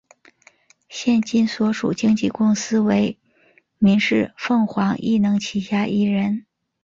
[0.89, 3.19] 现今所属经纪公司为
[3.77, 6.47] 民视凤凰艺能旗下艺人。